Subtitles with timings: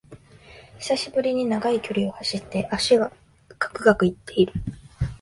[0.79, 3.11] 久しぶりに長い距離を走って脚が
[3.59, 4.51] ガクガクいってる